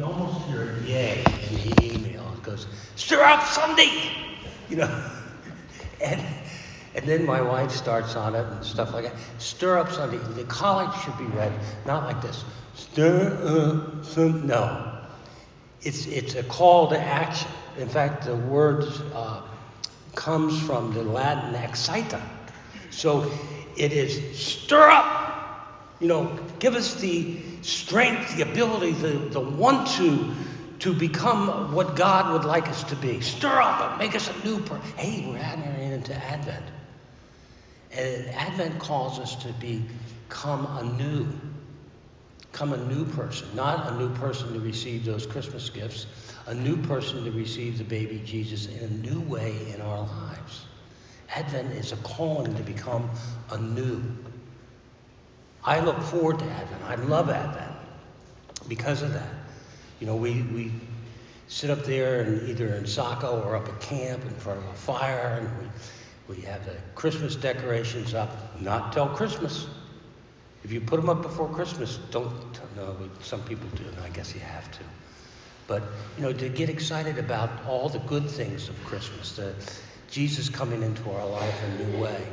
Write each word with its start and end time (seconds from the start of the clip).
could 0.00 0.08
almost 0.08 0.46
hear 0.48 0.62
a 0.62 0.80
yay 0.82 1.26
in 1.50 1.56
the 1.56 1.94
email. 1.94 2.32
It 2.34 2.42
goes, 2.42 2.66
stir 2.96 3.22
up 3.22 3.42
Sunday, 3.44 3.90
you 4.70 4.76
know. 4.76 5.10
and 6.00 6.24
and 6.94 7.04
then 7.04 7.24
my 7.24 7.40
wife 7.40 7.70
starts 7.70 8.16
on 8.16 8.34
it 8.34 8.44
and 8.44 8.64
stuff 8.64 8.94
like 8.94 9.04
that. 9.04 9.14
Stir 9.38 9.78
up 9.78 9.90
Sunday. 9.90 10.16
The 10.16 10.44
collect 10.44 10.98
should 11.04 11.16
be 11.18 11.24
read 11.24 11.52
not 11.86 12.04
like 12.04 12.20
this. 12.22 12.44
Stir 12.74 13.38
up 13.44 14.04
Sunday. 14.04 14.46
No. 14.46 14.86
It's, 15.82 16.06
it's 16.06 16.34
a 16.34 16.42
call 16.42 16.88
to 16.88 16.98
action. 16.98 17.50
In 17.78 17.88
fact, 17.88 18.24
the 18.24 18.34
word 18.34 18.84
uh, 19.14 19.42
comes 20.14 20.60
from 20.60 20.92
the 20.92 21.04
Latin 21.04 21.54
excita. 21.54 22.20
So 22.90 23.30
it 23.76 23.92
is 23.92 24.36
stir 24.38 24.90
up. 24.90 25.29
You 26.00 26.08
know, 26.08 26.38
give 26.58 26.74
us 26.74 26.94
the 26.94 27.38
strength, 27.62 28.36
the 28.36 28.50
ability, 28.50 28.92
the, 28.92 29.10
the 29.10 29.40
want 29.40 29.86
to 29.98 30.34
to 30.80 30.94
become 30.94 31.74
what 31.74 31.94
God 31.94 32.32
would 32.32 32.44
like 32.44 32.68
us 32.68 32.82
to 32.84 32.96
be. 32.96 33.20
Stir 33.20 33.60
up 33.60 33.90
and 33.90 33.98
make 33.98 34.14
us 34.14 34.30
a 34.30 34.44
new 34.46 34.60
person. 34.60 34.82
Hey, 34.96 35.26
we're 35.28 35.36
entering 35.36 35.92
into 35.92 36.14
Advent. 36.14 36.64
And 37.92 38.28
Advent 38.30 38.78
calls 38.78 39.18
us 39.18 39.36
to 39.36 39.52
become 39.54 40.66
anew, 40.78 41.26
become 42.50 42.72
a 42.72 42.78
new 42.78 43.04
person, 43.04 43.48
not 43.54 43.92
a 43.92 43.98
new 43.98 44.08
person 44.14 44.54
to 44.54 44.60
receive 44.60 45.04
those 45.04 45.26
Christmas 45.26 45.68
gifts, 45.68 46.06
a 46.46 46.54
new 46.54 46.78
person 46.78 47.24
to 47.24 47.30
receive 47.30 47.76
the 47.76 47.84
baby 47.84 48.22
Jesus 48.24 48.66
in 48.66 48.82
a 48.82 48.88
new 48.88 49.20
way 49.20 49.54
in 49.74 49.82
our 49.82 50.00
lives. 50.00 50.64
Advent 51.28 51.72
is 51.72 51.92
a 51.92 51.96
calling 51.96 52.54
to 52.54 52.62
become 52.62 53.10
anew. 53.50 54.02
I 55.64 55.80
look 55.80 56.00
forward 56.00 56.38
to 56.38 56.44
Advent. 56.44 56.82
I 56.84 56.94
love 56.94 57.30
Advent 57.30 57.72
because 58.68 59.02
of 59.02 59.12
that. 59.12 59.32
You 60.00 60.06
know, 60.06 60.16
we, 60.16 60.42
we 60.42 60.72
sit 61.48 61.70
up 61.70 61.84
there 61.84 62.22
and 62.22 62.48
either 62.48 62.74
in 62.74 62.86
Saco 62.86 63.42
or 63.42 63.56
up 63.56 63.68
at 63.68 63.80
camp 63.80 64.24
in 64.24 64.30
front 64.30 64.58
of 64.58 64.66
a 64.66 64.74
fire 64.74 65.40
and 65.40 65.62
we 65.62 65.70
we 66.30 66.42
have 66.42 66.64
the 66.64 66.76
Christmas 66.94 67.34
decorations 67.34 68.14
up, 68.14 68.60
not 68.60 68.92
till 68.92 69.08
Christmas. 69.08 69.66
If 70.62 70.70
you 70.70 70.80
put 70.80 71.00
them 71.00 71.10
up 71.10 71.22
before 71.22 71.48
Christmas, 71.48 71.98
don't, 72.12 72.32
no, 72.76 72.96
some 73.20 73.42
people 73.42 73.68
do, 73.74 73.82
and 73.84 73.98
I 73.98 74.10
guess 74.10 74.32
you 74.32 74.40
have 74.40 74.70
to. 74.70 74.84
But, 75.66 75.82
you 76.16 76.22
know, 76.22 76.32
to 76.32 76.48
get 76.48 76.68
excited 76.68 77.18
about 77.18 77.50
all 77.66 77.88
the 77.88 77.98
good 78.00 78.30
things 78.30 78.68
of 78.68 78.76
Christmas, 78.84 79.34
the 79.34 79.54
Jesus 80.08 80.48
coming 80.48 80.84
into 80.84 81.10
our 81.10 81.26
life 81.26 81.64
in 81.64 81.70
a 81.72 81.88
new 81.88 82.00
way, 82.00 82.24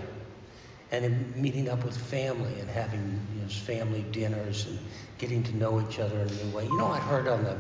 and 0.92 1.36
meeting 1.36 1.70
up 1.70 1.84
with 1.84 1.98
family 1.98 2.60
and 2.60 2.70
having 2.70 3.20
you 3.36 3.42
know, 3.42 3.48
family 3.48 4.06
dinners 4.12 4.66
and 4.68 4.80
getting 5.18 5.44
to 5.44 5.58
know 5.58 5.82
each 5.82 6.00
other 6.00 6.20
in 6.22 6.30
a 6.30 6.44
new 6.44 6.56
way. 6.56 6.64
You 6.66 6.78
know, 6.78 6.88
I 6.88 7.00
heard 7.00 7.28
on 7.28 7.44
the 7.44 7.58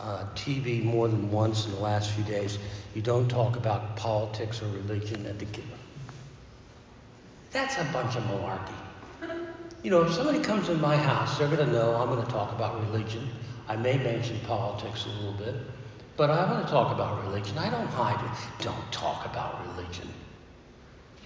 uh, 0.00 0.24
TV 0.34 0.82
more 0.82 1.08
than 1.08 1.30
once 1.30 1.66
in 1.66 1.72
the 1.72 1.80
last 1.80 2.10
few 2.12 2.24
days. 2.24 2.58
You 2.94 3.02
don't 3.02 3.28
talk 3.28 3.56
about 3.56 3.96
politics 3.96 4.62
or 4.62 4.68
religion 4.68 5.26
at 5.26 5.38
the 5.38 5.46
That's 7.52 7.76
a 7.76 7.84
bunch 7.92 8.16
of 8.16 8.24
malarkey. 8.24 8.74
You 9.82 9.90
know, 9.90 10.02
if 10.02 10.12
somebody 10.12 10.40
comes 10.40 10.68
in 10.68 10.80
my 10.80 10.96
house, 10.96 11.38
they're 11.38 11.48
going 11.48 11.64
to 11.64 11.72
know 11.72 11.94
I'm 11.94 12.08
going 12.08 12.24
to 12.24 12.30
talk 12.30 12.52
about 12.52 12.80
religion. 12.90 13.28
I 13.68 13.76
may 13.76 13.96
mention 13.98 14.40
politics 14.40 15.06
a 15.06 15.08
little 15.10 15.34
bit, 15.34 15.54
but 16.16 16.30
I 16.30 16.50
want 16.50 16.66
to 16.66 16.72
talk 16.72 16.92
about 16.92 17.22
religion. 17.24 17.56
I 17.58 17.70
don't 17.70 17.86
hide 17.86 18.18
it. 18.24 18.64
Don't 18.64 18.92
talk 18.92 19.24
about 19.26 19.64
religion. 19.68 20.08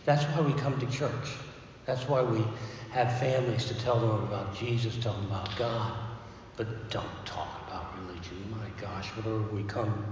That's 0.05 0.25
why 0.25 0.41
we 0.43 0.53
come 0.55 0.79
to 0.81 0.87
church. 0.87 1.31
That's 1.87 2.09
why 2.09 2.23
we 2.23 2.45
have 2.91 3.19
families 3.19 3.67
to 3.67 3.75
tell 3.75 3.99
them 3.99 4.25
about 4.25 4.55
Jesus, 4.57 4.97
tell 4.99 5.15
them 5.15 5.27
about 5.27 5.57
God. 5.57 5.93
But 6.57 6.91
don't 6.91 7.27
talk 7.27 7.49
about 7.67 7.99
religion. 8.01 8.37
My 8.51 8.81
gosh, 8.81 9.09
what 9.11 9.25
have 9.25 9.53
we 9.53 9.63
come 9.65 10.05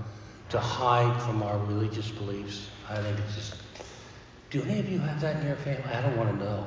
to 0.50 0.58
hide 0.58 1.20
from 1.22 1.42
our 1.42 1.58
religious 1.58 2.11
beliefs? 2.11 2.68
I 2.88 2.96
think 2.96 3.18
it's 3.18 3.34
just. 3.34 3.55
Do 4.51 4.62
any 4.62 4.80
of 4.80 4.89
you 4.89 4.98
have 4.98 5.20
that 5.20 5.36
in 5.36 5.46
your 5.46 5.56
family? 5.56 5.84
I 5.84 6.02
don't 6.02 6.17
want 6.17 6.30
to 6.30 6.45
know. 6.45 6.67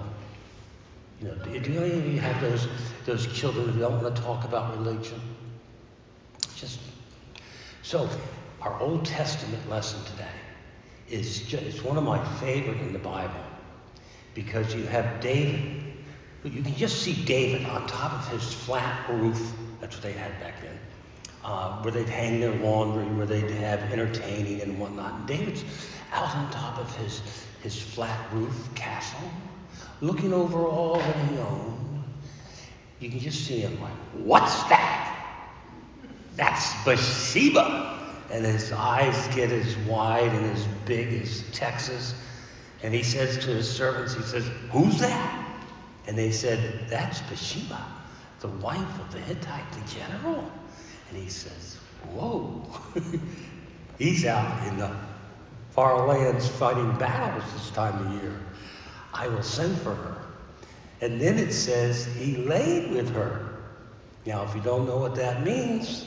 You 1.22 1.28
know, 1.29 1.35
do, 1.35 1.59
do 1.59 1.84
any 1.84 2.00
of 2.00 2.05
you 2.05 2.19
have 2.19 2.40
those 2.41 2.67
those 3.05 3.28
children 3.34 3.69
who 3.69 3.79
don't 3.79 4.01
want 4.01 4.16
to 4.16 4.22
talk 4.22 4.45
about 4.45 4.78
religion? 4.78 5.19
Just 6.55 6.79
so, 7.81 8.09
our 8.61 8.79
Old 8.79 9.05
Testament 9.05 9.69
lesson 9.69 10.03
today 10.05 10.29
is 11.13 11.41
just, 11.44 11.63
it's 11.63 11.84
one 11.84 11.97
of 11.97 12.03
my 12.03 12.24
favorite 12.40 12.79
in 12.81 12.94
the 12.94 13.00
Bible 13.00 13.44
because 14.34 14.74
you 14.74 14.84
have 14.84 15.22
David. 15.22 15.84
You 16.44 16.62
can 16.62 16.75
just 16.75 17.01
see 17.03 17.13
David 17.24 17.66
on 17.68 17.88
top 17.88 18.13
of 18.13 18.28
his 18.28 18.53
flat 18.53 19.09
roof 19.09 19.53
that's 19.84 19.97
what 19.97 20.03
they 20.03 20.13
had 20.13 20.40
back 20.40 20.62
then. 20.62 20.79
Uh, 21.44 21.81
where 21.81 21.91
they'd 21.91 22.07
hang 22.07 22.40
their 22.40 22.56
laundry, 22.56 23.03
where 23.03 23.25
they'd 23.25 23.52
have 23.52 23.81
entertaining 23.91 24.62
and 24.62 24.79
whatnot. 24.79 25.13
And 25.13 25.28
David's 25.28 25.66
out 26.13 26.34
on 26.34 26.50
top 26.52 26.79
of 26.79 26.96
his, 26.96 27.22
his 27.62 27.78
flat 27.78 28.18
roof 28.31 28.69
castle, 28.75 29.29
looking 30.00 30.31
over 30.31 30.66
all 30.66 31.00
that 31.00 31.29
he 31.29 31.38
owned. 31.38 32.03
You 33.02 33.09
can 33.09 33.19
just 33.19 33.46
see 33.46 33.59
him 33.59 33.78
like, 33.81 33.91
what's 34.23 34.63
that? 34.69 35.35
That's 36.38 36.73
Bathsheba. 36.85 38.03
And 38.33 38.45
his 38.45 38.73
eyes 38.73 39.33
get 39.33 39.49
as 39.51 39.77
wide 39.77 40.33
and 40.33 40.45
as 40.47 40.67
big 40.85 41.13
as 41.21 41.44
Texas. 41.51 42.13
And 42.81 42.94
he 42.94 43.03
says 43.03 43.38
to 43.45 43.51
his 43.51 43.71
servants, 43.71 44.16
he 44.16 44.23
says, 44.23 44.45
who's 44.71 44.99
that? 44.99 45.39
And 46.07 46.17
they 46.17 46.31
said, 46.31 46.89
that's 46.89 47.22
Bathsheba 47.22 47.79
the 48.43 48.49
wife 48.49 48.99
of 48.99 49.09
the 49.13 49.19
Hittite 49.19 49.72
the 49.72 49.95
general. 49.95 50.51
And 51.09 51.17
he 51.17 51.29
says, 51.29 51.77
Whoa. 52.11 52.61
He's 53.97 54.25
out 54.25 54.67
in 54.67 54.77
the 54.77 54.93
far 55.72 56.05
lands 56.05 56.47
fighting 56.47 56.91
battles 56.97 57.49
this 57.53 57.72
time 57.72 58.05
of 58.05 58.22
year. 58.22 58.38
I 59.13 59.29
will 59.29 59.43
send 59.43 59.77
for 59.77 59.95
her. 59.95 60.17
And 60.99 61.22
then 61.22 61.39
it 61.39 61.53
says 61.53 62.05
he 62.05 62.35
laid 62.35 62.91
with 62.91 63.09
her. 63.16 63.61
Now, 64.25 64.43
if 64.43 64.53
you 64.53 64.61
don't 64.61 64.85
know 64.85 64.97
what 64.97 65.16
that 65.16 65.43
means, 65.43 66.05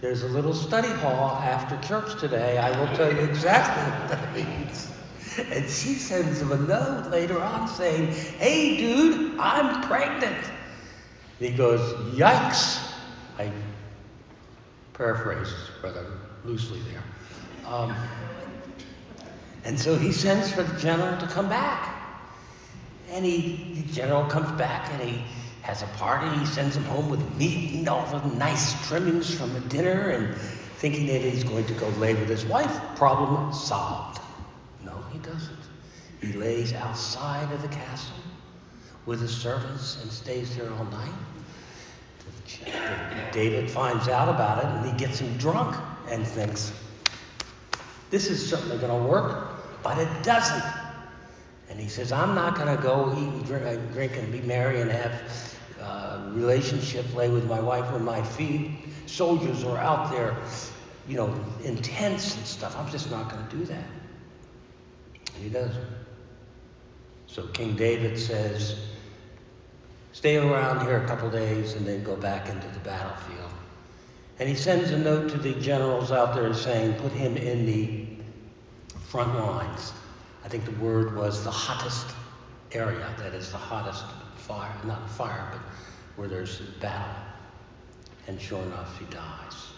there's 0.00 0.22
a 0.22 0.28
little 0.28 0.54
study 0.54 0.88
hall 0.88 1.36
after 1.36 1.76
church 1.86 2.18
today. 2.18 2.56
I 2.58 2.78
will 2.78 2.94
tell 2.96 3.12
you 3.12 3.20
exactly 3.20 3.82
what 3.82 4.08
that 4.08 4.34
means. 4.58 4.90
And 5.38 5.64
she 5.64 5.94
sends 5.94 6.40
him 6.40 6.52
a 6.52 6.56
note 6.56 7.10
later 7.10 7.40
on 7.40 7.68
saying, 7.68 8.12
Hey, 8.38 8.76
dude, 8.78 9.38
I'm 9.38 9.82
pregnant. 9.86 10.44
And 11.38 11.48
He 11.48 11.50
goes, 11.50 11.80
Yikes! 12.14 12.80
I 13.38 13.50
paraphrase 14.94 15.52
rather 15.82 16.06
loosely 16.44 16.80
there. 16.90 17.02
Um, 17.66 17.94
and 19.64 19.78
so 19.78 19.96
he 19.96 20.12
sends 20.12 20.50
for 20.52 20.62
the 20.62 20.78
general 20.78 21.18
to 21.18 21.26
come 21.26 21.48
back. 21.48 21.96
And 23.10 23.24
he, 23.24 23.82
the 23.82 23.92
general 23.92 24.24
comes 24.24 24.50
back 24.52 24.90
and 24.92 25.02
he 25.02 25.22
has 25.62 25.82
a 25.82 25.86
party. 25.98 26.28
He 26.38 26.46
sends 26.46 26.76
him 26.76 26.84
home 26.84 27.10
with 27.10 27.36
meat 27.36 27.74
and 27.74 27.88
all 27.88 28.06
the 28.06 28.26
nice 28.36 28.88
trimmings 28.88 29.34
from 29.34 29.52
the 29.52 29.60
dinner 29.60 30.10
and 30.10 30.34
thinking 30.78 31.06
that 31.08 31.20
he's 31.20 31.44
going 31.44 31.66
to 31.66 31.74
go 31.74 31.88
lay 31.90 32.14
with 32.14 32.28
his 32.28 32.44
wife. 32.46 32.72
Problem 32.96 33.52
solved. 33.52 34.20
No, 34.84 34.96
he 35.12 35.18
doesn't. 35.18 35.58
He 36.20 36.32
lays 36.32 36.72
outside 36.72 37.52
of 37.52 37.62
the 37.62 37.68
castle 37.68 38.16
with 39.06 39.20
his 39.20 39.36
servants 39.36 40.02
and 40.02 40.10
stays 40.10 40.56
there 40.56 40.70
all 40.72 40.84
night. 40.86 41.12
David 43.32 43.70
finds 43.70 44.08
out 44.08 44.28
about 44.28 44.64
it 44.64 44.66
and 44.66 44.86
he 44.86 44.92
gets 44.92 45.18
him 45.18 45.36
drunk 45.38 45.76
and 46.08 46.26
thinks, 46.26 46.72
this 48.10 48.28
is 48.28 48.48
certainly 48.48 48.76
going 48.78 48.90
to 48.90 49.08
work, 49.08 49.48
but 49.82 49.98
it 49.98 50.22
doesn't. 50.22 50.79
And 51.80 51.88
he 51.88 51.94
says, 51.94 52.12
I'm 52.12 52.34
not 52.34 52.56
going 52.56 52.76
to 52.76 52.82
go 52.82 53.10
eat 53.16 53.26
and 53.26 53.46
drink, 53.46 53.64
uh, 53.64 53.76
drink, 53.94 54.14
and 54.18 54.30
be 54.30 54.42
merry 54.42 54.82
and 54.82 54.90
have 54.90 55.12
a 55.80 55.82
uh, 55.82 56.30
relationship, 56.34 57.14
lay 57.14 57.30
with 57.30 57.46
my 57.46 57.58
wife 57.58 57.90
when 57.90 58.04
my 58.04 58.22
feet 58.22 58.70
soldiers 59.06 59.64
are 59.64 59.78
out 59.78 60.10
there, 60.10 60.36
you 61.08 61.16
know, 61.16 61.34
intense 61.64 62.36
and 62.36 62.44
stuff. 62.44 62.76
I'm 62.76 62.90
just 62.90 63.10
not 63.10 63.30
going 63.30 63.48
to 63.48 63.56
do 63.56 63.64
that. 63.64 63.86
And 65.34 65.42
he 65.42 65.48
doesn't. 65.48 65.86
So 67.28 67.46
King 67.46 67.76
David 67.76 68.18
says, 68.18 68.78
stay 70.12 70.36
around 70.36 70.84
here 70.84 71.02
a 71.02 71.06
couple 71.06 71.30
days 71.30 71.72
and 71.72 71.86
then 71.86 72.04
go 72.04 72.14
back 72.14 72.50
into 72.50 72.68
the 72.68 72.80
battlefield. 72.80 73.52
And 74.38 74.46
he 74.46 74.54
sends 74.54 74.90
a 74.90 74.98
note 74.98 75.30
to 75.30 75.38
the 75.38 75.54
generals 75.54 76.12
out 76.12 76.34
there 76.34 76.52
saying, 76.52 77.00
put 77.00 77.12
him 77.12 77.38
in 77.38 77.64
the 77.64 78.04
front 78.98 79.34
lines. 79.34 79.94
I 80.44 80.48
think 80.48 80.64
the 80.64 80.84
word 80.84 81.16
was 81.16 81.44
the 81.44 81.50
hottest 81.50 82.06
area, 82.72 83.06
that 83.18 83.34
is 83.34 83.50
the 83.50 83.58
hottest 83.58 84.04
fire, 84.36 84.74
not 84.84 85.08
fire, 85.10 85.48
but 85.52 85.60
where 86.16 86.28
there's 86.28 86.60
battle. 86.80 87.14
And 88.26 88.40
sure 88.40 88.62
enough, 88.62 88.98
he 88.98 89.04
dies. 89.06 89.72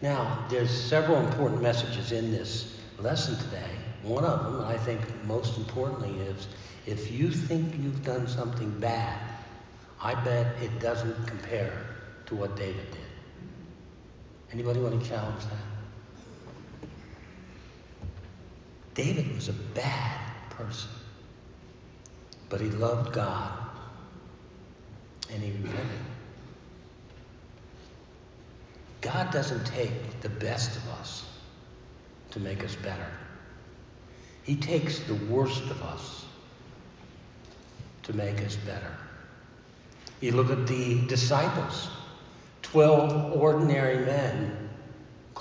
Now, 0.00 0.46
there's 0.50 0.70
several 0.70 1.24
important 1.24 1.62
messages 1.62 2.12
in 2.12 2.30
this 2.32 2.78
lesson 2.98 3.36
today. 3.36 3.70
One 4.02 4.24
of 4.24 4.44
them, 4.44 4.64
I 4.64 4.76
think 4.76 5.00
most 5.24 5.56
importantly, 5.56 6.20
is 6.22 6.48
if 6.86 7.10
you 7.12 7.30
think 7.30 7.74
you've 7.78 8.04
done 8.04 8.26
something 8.26 8.70
bad, 8.80 9.18
I 10.00 10.14
bet 10.24 10.60
it 10.60 10.80
doesn't 10.80 11.26
compare 11.26 11.86
to 12.26 12.34
what 12.34 12.56
David 12.56 12.90
did. 12.90 13.00
Anybody 14.52 14.80
want 14.80 15.00
to 15.00 15.08
challenge 15.08 15.44
that? 15.44 15.71
David 18.94 19.34
was 19.34 19.48
a 19.48 19.52
bad 19.52 20.20
person, 20.50 20.90
but 22.48 22.60
he 22.60 22.68
loved 22.68 23.12
God 23.12 23.52
and 25.30 25.42
he 25.42 25.50
repented. 25.52 26.00
God 29.00 29.32
doesn't 29.32 29.66
take 29.66 30.20
the 30.20 30.28
best 30.28 30.76
of 30.76 30.88
us 31.00 31.24
to 32.30 32.40
make 32.40 32.62
us 32.64 32.76
better. 32.76 33.10
He 34.42 34.56
takes 34.56 35.00
the 35.00 35.14
worst 35.14 35.62
of 35.64 35.82
us 35.82 36.24
to 38.04 38.12
make 38.12 38.40
us 38.42 38.56
better. 38.56 38.96
You 40.20 40.32
look 40.32 40.50
at 40.50 40.66
the 40.66 41.00
disciples, 41.06 41.88
12 42.62 43.40
ordinary 43.40 44.04
men 44.04 44.70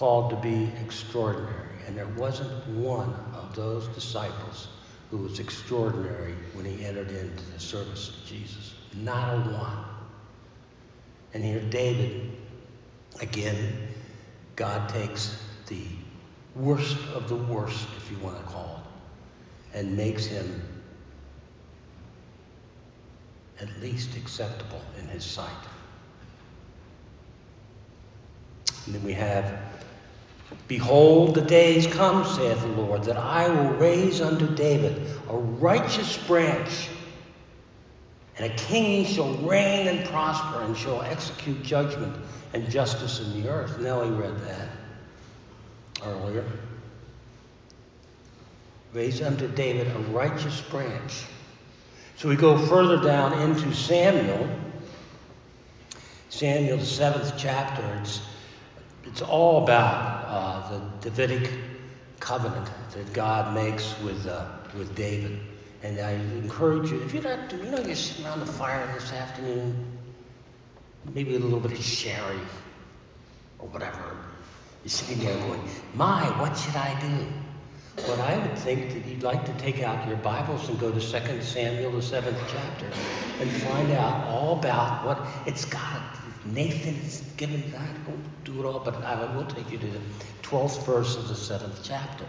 called 0.02 0.32
to 0.32 0.36
be 0.38 0.68
extraordinary. 0.84 1.78
And 1.86 1.96
there 1.96 2.08
wasn't 2.18 2.68
one 2.70 3.14
of 3.36 3.56
those 3.56 3.88
disciples 3.90 4.68
who 5.12 5.18
was 5.18 5.40
extraordinary 5.40 6.34
when 6.54 6.66
he 6.66 6.84
entered 6.84 7.12
into 7.12 7.44
the 7.54 7.60
service 7.60 8.10
of 8.10 8.26
Jesus. 8.26 8.74
Not 8.96 9.36
a 9.36 9.40
one. 9.52 9.86
And 11.36 11.44
here, 11.44 11.60
David, 11.60 12.32
again, 13.20 13.90
God 14.56 14.90
takes 14.90 15.40
the 15.68 15.84
worst 16.56 16.98
of 17.14 17.30
the 17.30 17.36
worst, 17.36 17.88
if 17.98 18.10
you 18.10 18.18
want 18.18 18.38
to 18.38 18.44
call 18.52 18.82
it, 18.82 19.78
and 19.78 19.96
makes 19.96 20.26
him 20.26 20.64
at 23.60 23.70
least 23.84 24.18
acceptable 24.18 24.82
in 25.00 25.08
his 25.10 25.24
sight. 25.24 25.64
And 28.88 28.96
then 28.96 29.04
we 29.04 29.14
have, 29.14 29.60
Behold, 30.68 31.36
the 31.36 31.42
days 31.42 31.86
come, 31.88 32.26
saith 32.26 32.62
the 32.62 32.68
Lord, 32.68 33.04
that 33.04 33.18
I 33.18 33.50
will 33.50 33.74
raise 33.74 34.22
unto 34.22 34.48
David 34.56 35.06
a 35.30 35.36
righteous 35.36 36.18
branch, 36.28 36.88
and 38.38 38.52
a 38.52 38.56
king 38.56 39.06
shall 39.06 39.34
reign 39.34 39.88
and 39.88 40.08
prosper, 40.08 40.62
and 40.62 40.78
shall 40.78 41.02
execute 41.02 41.62
judgment 41.64 42.16
and 42.54 42.70
justice 42.70 43.20
in 43.20 43.42
the 43.42 43.50
earth. 43.50 43.80
Nellie 43.80 44.12
read 44.12 44.40
that 44.48 44.70
earlier. 46.06 46.46
Raise 48.94 49.22
unto 49.22 49.48
David 49.48 49.88
a 49.88 50.00
righteous 50.12 50.62
branch. 50.62 51.26
So 52.18 52.30
we 52.30 52.36
go 52.36 52.58
further 52.58 53.02
down 53.02 53.34
into 53.42 53.74
Samuel. 53.74 54.50
Samuel, 56.30 56.78
the 56.78 56.86
seventh 56.86 57.34
chapter. 57.38 57.84
It's, 58.02 58.22
it's 59.06 59.22
all 59.22 59.64
about 59.64 60.26
uh, 60.28 60.70
the 60.70 61.10
Davidic 61.10 61.52
covenant 62.20 62.70
that 62.94 63.14
God 63.14 63.54
makes 63.56 64.00
with, 64.02 64.28
uh, 64.28 64.46
with 64.78 64.96
David. 64.96 65.40
And 65.84 66.00
I 66.00 66.12
encourage 66.12 66.92
you, 66.92 67.02
if 67.02 67.14
you're 67.14 67.24
not, 67.24 67.52
you 67.52 67.72
know, 67.72 67.80
you're 67.80 67.96
sitting 67.96 68.26
around 68.26 68.40
the 68.42 68.46
fire 68.46 68.88
this 68.94 69.12
afternoon, 69.12 69.98
maybe 71.14 71.36
a 71.36 71.40
little 71.40 71.60
bit 71.60 71.72
of 71.72 71.84
sherry 71.84 72.40
or 73.60 73.68
whatever. 73.70 74.18
You're 74.84 74.90
sitting 74.90 75.24
there 75.24 75.38
going, 75.48 75.62
My, 75.96 76.24
what 76.40 76.56
should 76.58 76.76
I 76.76 77.00
do? 77.00 77.28
But 77.96 78.20
I 78.20 78.38
would 78.38 78.58
think 78.58 78.94
that 78.94 79.06
you'd 79.06 79.24
like 79.24 79.46
to 79.46 79.54
take 79.54 79.84
out 79.84 80.08
your 80.08 80.18
Bibles 80.18 80.70
and 80.70 80.80
go 80.80 80.92
to 80.92 81.00
2 81.00 81.42
Samuel, 81.42 81.92
the 81.92 82.02
seventh 82.02 82.40
chapter, 82.52 82.86
and 83.40 83.52
find 83.52 83.92
out 83.92 84.28
all 84.28 84.58
about 84.58 85.06
what 85.06 85.28
it's 85.46 85.66
got. 85.66 86.11
Nathan 86.46 86.96
is 87.06 87.22
given 87.38 87.62
that. 87.72 87.82
I 87.82 88.10
won't 88.10 88.44
do 88.44 88.60
it 88.60 88.66
all, 88.66 88.80
but 88.80 88.96
I 89.04 89.36
will 89.36 89.46
take 89.46 89.72
you 89.72 89.78
to 89.78 89.88
the 89.88 90.00
12th 90.42 90.86
verse 90.86 91.16
of 91.16 91.28
the 91.28 91.36
seventh 91.36 91.82
chapter. 91.84 92.26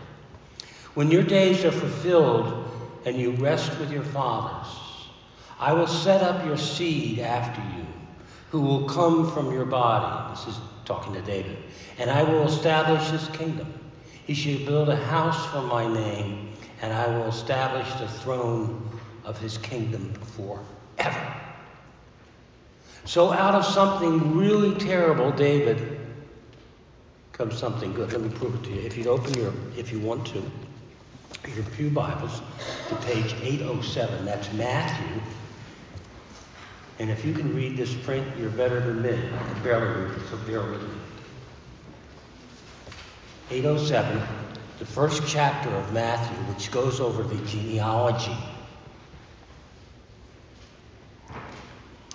When 0.94 1.11
your 1.11 1.23
days 1.23 1.64
are 1.64 1.73
fulfilled 1.73 2.70
and 3.06 3.17
you 3.17 3.32
rest 3.32 3.79
with 3.79 3.91
your 3.91 4.03
fathers, 4.03 4.70
I 5.59 5.73
will 5.73 5.87
set 5.87 6.23
up 6.23 6.44
your 6.44 6.59
seed 6.59 7.20
after 7.20 7.62
you, 7.76 7.87
who 8.50 8.61
will 8.61 8.87
come 8.88 9.31
from 9.31 9.53
your 9.53 9.64
body. 9.64 10.35
This 10.35 10.55
is 10.55 10.61
talking 10.85 11.15
to 11.15 11.23
David. 11.23 11.56
And 11.99 12.11
I 12.11 12.23
will 12.23 12.47
establish 12.47 13.08
his 13.08 13.26
kingdom. 13.37 13.73
He 14.26 14.35
shall 14.35 14.58
build 14.67 14.88
a 14.88 14.97
house 14.97 15.47
for 15.47 15.62
my 15.62 15.87
name, 15.93 16.53
and 16.82 16.93
I 16.93 17.06
will 17.06 17.29
establish 17.29 17.91
the 17.94 18.08
throne 18.08 18.91
of 19.25 19.38
his 19.38 19.56
kingdom 19.58 20.12
forever. 20.37 21.37
So 23.05 23.33
out 23.33 23.55
of 23.55 23.65
something 23.65 24.37
really 24.37 24.79
terrible, 24.79 25.33
David, 25.33 26.01
comes 27.33 27.59
something 27.59 27.93
good. 27.93 28.13
Let 28.13 28.21
me 28.21 28.29
prove 28.31 28.55
it 28.55 28.65
to 28.69 28.71
you. 28.71 28.81
If 28.83 28.97
you 28.97 29.09
open 29.09 29.35
your, 29.35 29.53
if 29.77 29.91
you 29.91 29.99
want 29.99 30.27
to, 30.29 30.43
your 31.55 31.65
Pew 31.77 31.91
Bibles 31.91 32.41
to 32.89 32.95
page 32.97 33.35
807, 33.43 34.25
that's 34.25 34.53
Matthew. 34.53 35.21
And 37.01 37.11
if 37.11 37.25
you 37.25 37.33
can 37.33 37.55
read 37.57 37.77
this 37.77 37.93
print, 37.93 38.27
you're 38.39 38.51
better 38.51 38.79
than 38.79 39.03
me. 39.03 39.11
I 39.11 39.53
can 39.53 39.63
barely 39.65 40.03
read 40.03 40.17
it, 40.17 40.29
so 40.31 40.37
bear 40.47 40.61
with 40.61 40.83
me. 40.83 40.95
807, 43.51 44.23
the 44.79 44.87
first 44.87 45.27
chapter 45.27 45.69
of 45.71 45.93
Matthew, 45.93 46.37
which 46.55 46.71
goes 46.71 47.01
over 47.01 47.25
the 47.25 47.45
genealogy 47.47 48.37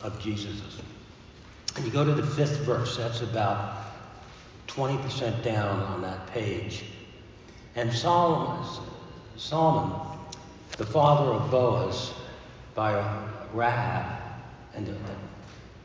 of 0.08 0.20
Jesus. 0.20 0.62
And 1.76 1.86
you 1.86 1.92
go 1.92 2.04
to 2.04 2.14
the 2.14 2.26
fifth 2.26 2.58
verse, 2.62 2.98
that's 2.98 3.22
about 3.22 3.84
20% 4.68 5.44
down 5.44 5.80
on 5.82 6.02
that 6.02 6.26
page. 6.28 6.84
And 7.76 7.94
Solomon, 7.94 8.66
Solomon 9.36 9.92
the 10.78 10.86
father 10.86 11.32
of 11.32 11.50
Boaz, 11.50 12.14
by 12.76 12.94
Rahab, 13.54 14.22
and 14.76 14.88
uh, 14.88 14.92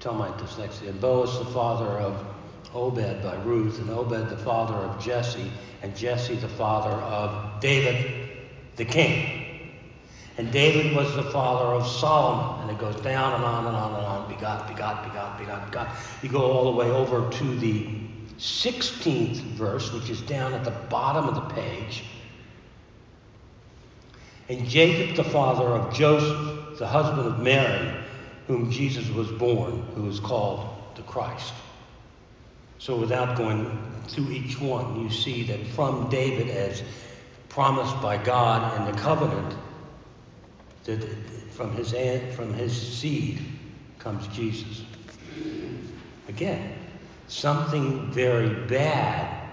tell 0.01 0.13
my 0.13 0.29
dyslexia, 0.29 0.91
and 0.91 1.01
Boaz 1.01 1.39
the 1.39 1.47
father 1.47 1.87
of 1.87 2.27
Obed 2.75 3.23
by 3.23 3.35
Ruth, 3.43 3.79
and 3.79 3.91
Obed 3.91 4.29
the 4.29 4.37
father 4.37 4.75
of 4.75 5.03
Jesse, 5.03 5.51
and 5.83 5.97
Jesse 5.97 6.35
the 6.35 6.49
father 6.49 6.91
of 6.91 7.61
David 7.61 8.29
the 8.77 8.85
king. 8.85 9.42
And 10.39 10.51
David 10.51 10.97
was 10.97 11.15
the 11.15 11.25
father 11.25 11.75
of 11.75 11.87
Solomon. 11.87 12.63
And 12.63 12.71
it 12.71 12.81
goes 12.81 13.01
down 13.03 13.35
and 13.35 13.45
on 13.45 13.67
and 13.67 13.77
on 13.77 13.95
and 13.95 14.07
on. 14.07 14.29
Begot, 14.29 14.69
begot, 14.69 15.05
begot, 15.05 15.39
begot, 15.39 15.67
begot. 15.67 15.97
You 16.23 16.29
go 16.29 16.51
all 16.51 16.65
the 16.65 16.77
way 16.77 16.91
over 16.91 17.31
to 17.31 17.57
the 17.57 17.87
16th 18.39 19.37
verse, 19.37 19.93
which 19.93 20.11
is 20.11 20.21
down 20.23 20.55
at 20.55 20.65
the 20.65 20.71
bottom 20.71 21.29
of 21.29 21.35
the 21.35 21.55
page. 21.55 22.05
And 24.49 24.69
Jacob, 24.69 25.17
the 25.17 25.25
father 25.25 25.65
of 25.65 25.95
Joseph, 25.95 26.79
the 26.79 26.87
husband 26.87 27.29
of 27.29 27.39
Mary, 27.41 27.95
whom 28.47 28.71
Jesus 28.71 29.09
was 29.11 29.31
born, 29.31 29.83
who 29.95 30.09
is 30.09 30.19
called 30.19 30.69
the 30.97 31.03
Christ. 31.03 31.53
So, 32.79 32.97
without 32.97 33.37
going 33.37 33.79
through 34.09 34.31
each 34.33 34.61
one, 34.61 35.01
you 35.01 35.11
see 35.11 35.45
that 35.45 35.65
from 35.69 36.11
David, 36.11 36.49
as 36.49 36.83
promised 37.49 38.01
by 38.03 38.17
God 38.17 38.81
in 38.81 38.93
the 38.93 39.01
covenant, 39.01 39.55
that 40.85 41.03
from 41.51 41.75
his 41.77 41.93
from 42.35 42.53
his 42.55 42.73
seed 42.73 43.41
comes 43.99 44.27
Jesus. 44.29 44.85
Again, 46.29 46.73
something 47.29 48.11
very 48.11 48.67
bad 48.67 49.51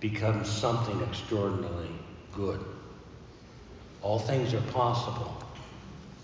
becomes 0.00 0.48
something 0.48 1.00
extraordinarily 1.02 1.90
good. 2.32 2.64
All 4.02 4.18
things 4.18 4.54
are 4.54 4.62
possible 4.72 5.44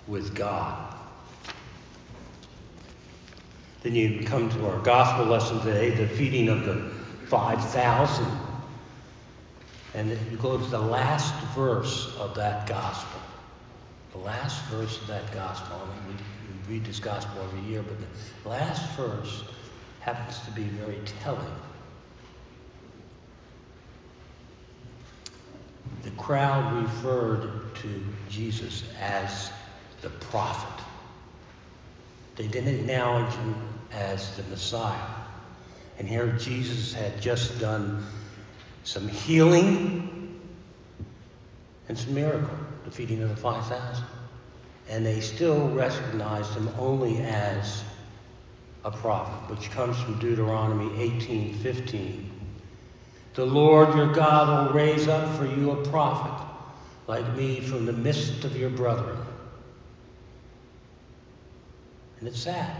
with 0.06 0.34
God. 0.34 0.94
Then 3.82 3.94
you 3.94 4.24
come 4.24 4.48
to 4.50 4.68
our 4.68 4.80
gospel 4.80 5.26
lesson 5.26 5.60
today, 5.60 5.90
the 5.90 6.08
feeding 6.08 6.48
of 6.48 6.64
the 6.64 6.90
5,000. 7.28 8.26
And 9.94 10.10
you 10.10 10.36
go 10.38 10.58
to 10.58 10.64
the 10.64 10.80
last 10.80 11.34
verse 11.54 12.16
of 12.18 12.34
that 12.34 12.66
gospel. 12.66 13.20
The 14.16 14.24
last 14.24 14.64
verse 14.66 15.00
of 15.00 15.06
that 15.08 15.32
gospel. 15.34 15.76
I 15.76 16.08
mean, 16.08 16.16
we, 16.16 16.72
we 16.72 16.74
read 16.74 16.86
this 16.86 17.00
gospel 17.00 17.42
every 17.42 17.60
year, 17.70 17.82
but 17.82 17.96
the 18.42 18.48
last 18.48 18.96
verse 18.96 19.44
happens 20.00 20.38
to 20.40 20.50
be 20.52 20.62
very 20.62 20.98
telling. 21.22 21.44
The 26.02 26.10
crowd 26.12 26.82
referred 26.82 27.74
to 27.76 28.04
Jesus 28.30 28.84
as 29.00 29.50
the 30.00 30.10
prophet. 30.10 30.84
They 32.36 32.46
didn't 32.46 32.74
acknowledge 32.74 33.34
him 33.34 33.54
as 33.92 34.34
the 34.36 34.44
Messiah. 34.44 35.14
And 35.98 36.08
here 36.08 36.28
Jesus 36.38 36.94
had 36.94 37.20
just 37.20 37.58
done 37.58 38.06
some 38.84 39.08
healing 39.08 40.15
and 41.88 41.98
some 41.98 42.14
miracle, 42.14 42.56
the 42.84 42.90
feeding 42.90 43.22
of 43.22 43.28
the 43.28 43.36
5,000. 43.36 44.04
And 44.88 45.04
they 45.04 45.20
still 45.20 45.68
recognized 45.70 46.52
him 46.54 46.68
only 46.78 47.18
as 47.18 47.82
a 47.82 47.96
a 48.86 48.90
prophet, 48.92 49.50
which 49.50 49.68
comes 49.72 50.00
from 50.00 50.16
Deuteronomy 50.20 50.88
18:15. 50.96 52.30
The 53.34 53.44
Lord 53.44 53.94
your 53.96 54.12
God 54.12 54.68
will 54.68 54.74
raise 54.74 55.08
up 55.08 55.36
for 55.36 55.44
you 55.44 55.72
a 55.72 55.84
prophet 55.88 56.46
like 57.08 57.34
me 57.34 57.60
from 57.60 57.84
the 57.84 57.92
midst 57.92 58.44
of 58.44 58.56
your 58.56 58.70
brethren. 58.70 59.18
And 62.20 62.28
it's 62.28 62.40
sad. 62.40 62.74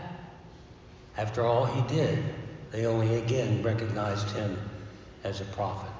After 1.16 1.44
all 1.44 1.66
he 1.66 1.82
did, 1.94 2.22
they 2.70 2.86
only 2.86 3.16
again 3.16 3.62
recognized 3.64 4.30
him 4.30 4.56
as 5.24 5.40
a 5.40 5.44
prophet. 5.44 5.90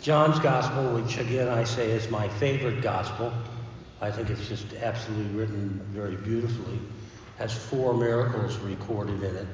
John's 0.00 0.38
gospel, 0.40 0.94
which 0.94 1.18
again 1.18 1.48
I 1.48 1.64
say 1.64 1.90
is 1.90 2.10
my 2.10 2.28
favorite 2.28 2.82
gospel, 2.82 3.32
I 4.00 4.10
think 4.10 4.30
it's 4.30 4.48
just 4.48 4.74
absolutely 4.74 5.32
written 5.32 5.80
very 5.92 6.16
beautifully, 6.16 6.80
has 7.38 7.52
four 7.54 7.94
miracles 7.94 8.56
recorded 8.58 9.22
in 9.22 9.36
it. 9.36 9.46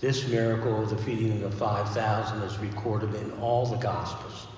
This 0.00 0.26
miracle 0.26 0.82
of 0.82 0.90
the 0.90 0.96
feeding 0.96 1.44
of 1.44 1.52
the 1.52 1.56
5,000 1.56 2.42
is 2.42 2.58
recorded 2.58 3.14
in 3.14 3.30
all 3.34 3.66
the 3.66 3.76
Gospels. 3.76 4.48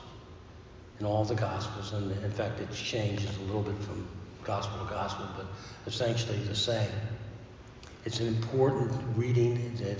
In 1.01 1.05
all 1.05 1.27
the 1.27 1.35
Gospels. 1.35 1.93
And 1.93 2.11
in 2.25 2.31
fact, 2.31 2.61
it 2.61 2.73
changes 2.73 3.37
a 3.37 3.41
little 3.43 3.61
bit 3.61 3.77
from 3.83 4.09
Gospel 4.43 4.79
to 4.79 4.91
Gospel, 4.91 5.27
but 5.37 5.45
essentially 5.87 6.39
the 6.39 6.55
same. 6.55 6.89
It's 8.07 8.21
an 8.21 8.29
important 8.29 8.91
reading 9.17 9.77
that, 9.77 9.99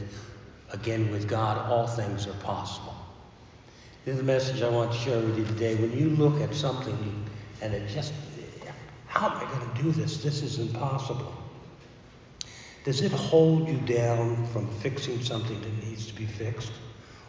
again, 0.73 1.11
with 1.11 1.29
God, 1.29 1.71
all 1.71 1.87
things 1.87 2.27
are 2.27 2.33
possible. 2.43 2.94
Here's 4.05 4.19
the 4.19 4.23
message 4.23 4.61
I 4.61 4.69
want 4.69 4.93
to 4.93 4.99
share 4.99 5.19
with 5.19 5.39
you 5.39 5.47
today. 5.47 5.77
When 5.77 5.97
you 5.97 6.11
look 6.11 6.39
at 6.43 6.55
something 6.55 7.25
and 7.63 7.73
it 7.73 7.89
just, 7.89 8.13
how 9.07 9.31
am 9.31 9.39
I 9.39 9.51
going 9.51 9.75
to 9.75 9.83
do 9.83 9.93
this? 9.93 10.23
This 10.23 10.43
is 10.43 10.59
impossible. 10.59 11.33
Does 12.85 13.01
it 13.01 13.13
hold 13.13 13.67
you 13.67 13.79
down 13.79 14.47
from 14.49 14.69
fixing 14.81 15.23
something 15.23 15.59
that 15.59 15.87
needs 15.87 16.07
to 16.09 16.15
be 16.15 16.27
fixed? 16.27 16.73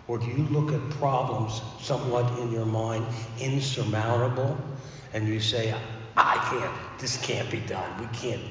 Or 0.09 0.17
do 0.17 0.25
you 0.25 0.45
look 0.51 0.73
at 0.73 0.89
problems 0.99 1.61
somewhat 1.79 2.39
in 2.39 2.51
your 2.51 2.65
mind 2.65 3.05
insurmountable 3.39 4.57
and 5.13 5.29
you 5.29 5.39
say, 5.39 5.73
I 6.17 6.35
can't, 6.49 6.99
this 6.99 7.15
can't 7.25 7.49
be 7.49 7.61
done, 7.61 8.01
we 8.01 8.07
can't? 8.17 8.43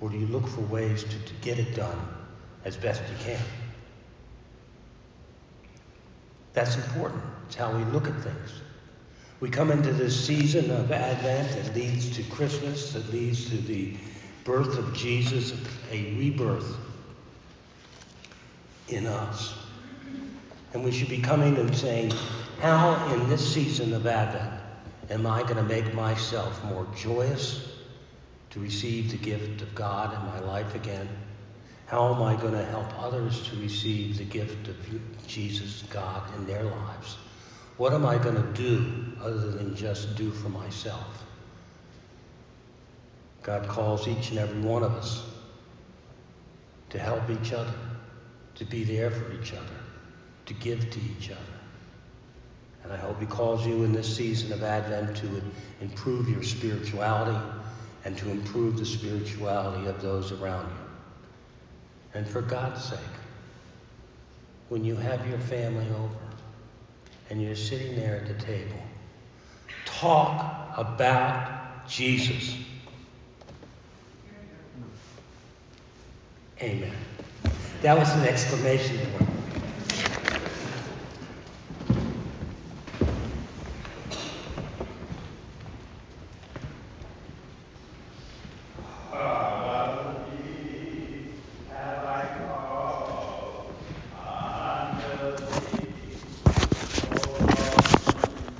Or 0.00 0.08
do 0.08 0.16
you 0.16 0.26
look 0.28 0.48
for 0.48 0.62
ways 0.62 1.04
to, 1.04 1.18
to 1.18 1.34
get 1.42 1.58
it 1.58 1.76
done 1.76 2.08
as 2.64 2.74
best 2.78 3.02
you 3.02 3.16
can? 3.22 3.40
That's 6.54 6.76
important. 6.76 7.22
It's 7.46 7.56
how 7.56 7.76
we 7.76 7.84
look 7.86 8.08
at 8.08 8.14
things. 8.20 8.52
We 9.40 9.50
come 9.50 9.70
into 9.70 9.92
this 9.92 10.18
season 10.24 10.70
of 10.70 10.90
Advent 10.90 11.50
that 11.50 11.74
leads 11.74 12.16
to 12.16 12.22
Christmas, 12.24 12.92
that 12.92 13.12
leads 13.12 13.50
to 13.50 13.58
the 13.58 13.94
birth 14.44 14.78
of 14.78 14.94
Jesus, 14.94 15.52
a 15.90 16.14
rebirth 16.14 16.76
in 18.88 19.06
us. 19.06 19.54
And 20.72 20.84
we 20.84 20.92
should 20.92 21.08
be 21.08 21.20
coming 21.20 21.56
and 21.58 21.76
saying, 21.76 22.12
How 22.60 23.12
in 23.12 23.28
this 23.28 23.52
season 23.52 23.92
of 23.92 24.06
Advent 24.06 24.60
am 25.10 25.26
I 25.26 25.42
going 25.42 25.56
to 25.56 25.62
make 25.62 25.92
myself 25.94 26.64
more 26.64 26.86
joyous 26.96 27.68
to 28.50 28.60
receive 28.60 29.10
the 29.10 29.18
gift 29.18 29.60
of 29.62 29.74
God 29.74 30.14
in 30.14 30.26
my 30.26 30.40
life 30.50 30.74
again? 30.74 31.08
How 31.86 32.14
am 32.14 32.22
I 32.22 32.34
going 32.40 32.54
to 32.54 32.64
help 32.64 32.86
others 32.98 33.46
to 33.48 33.56
receive 33.56 34.16
the 34.16 34.24
gift 34.24 34.68
of 34.68 34.76
Jesus, 35.26 35.82
God, 35.90 36.22
in 36.36 36.46
their 36.46 36.64
lives? 36.64 37.16
What 37.76 37.92
am 37.92 38.06
I 38.06 38.16
going 38.16 38.36
to 38.36 38.52
do 38.52 38.92
other 39.20 39.50
than 39.50 39.76
just 39.76 40.16
do 40.16 40.30
for 40.30 40.48
myself? 40.48 41.24
God 43.42 43.68
calls 43.68 44.08
each 44.08 44.30
and 44.30 44.38
every 44.38 44.60
one 44.60 44.82
of 44.82 44.92
us 44.92 45.22
to 46.90 46.98
help 46.98 47.28
each 47.28 47.52
other, 47.52 47.74
to 48.54 48.64
be 48.64 48.84
there 48.84 49.10
for 49.10 49.32
each 49.32 49.52
other, 49.52 49.76
to 50.46 50.54
give 50.54 50.88
to 50.90 51.00
each 51.18 51.30
other. 51.30 51.40
And 52.84 52.92
I 52.92 52.96
hope 52.96 53.20
He 53.20 53.26
calls 53.26 53.66
you 53.66 53.82
in 53.84 53.92
this 53.92 54.16
season 54.16 54.52
of 54.52 54.62
Advent 54.62 55.16
to 55.18 55.42
improve 55.82 56.28
your 56.28 56.42
spirituality 56.42 57.36
and 58.04 58.16
to 58.18 58.30
improve 58.30 58.78
the 58.78 58.86
spirituality 58.86 59.86
of 59.86 60.00
those 60.00 60.32
around 60.32 60.70
you. 60.70 60.83
And 62.14 62.26
for 62.28 62.42
God's 62.42 62.84
sake, 62.84 62.98
when 64.68 64.84
you 64.84 64.94
have 64.96 65.28
your 65.28 65.38
family 65.38 65.86
over 65.90 66.16
and 67.28 67.42
you're 67.42 67.56
sitting 67.56 67.96
there 67.96 68.16
at 68.16 68.26
the 68.26 68.44
table, 68.44 68.78
talk 69.84 70.78
about 70.78 71.88
Jesus. 71.88 72.56
Amen. 76.60 76.92
That 77.82 77.98
was 77.98 78.10
an 78.14 78.22
exclamation 78.22 78.98
point. 79.18 79.33